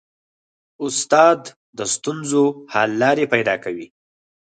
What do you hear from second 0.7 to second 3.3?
استاد د ستونزو حل لارې